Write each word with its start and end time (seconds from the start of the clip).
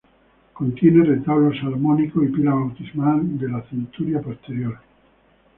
Contiene 0.53 1.05
retablo 1.05 1.53
salomónico 1.53 2.23
y 2.23 2.29
pila 2.29 2.55
bautismal 2.55 3.37
de 3.37 3.47
la 3.47 3.61
centuria 3.69 4.19
posterior. 4.19 4.79